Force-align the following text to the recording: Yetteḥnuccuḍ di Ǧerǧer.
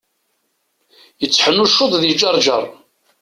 Yetteḥnuccuḍ 1.21 1.93
di 2.01 2.07
Ǧerǧer. 2.21 2.65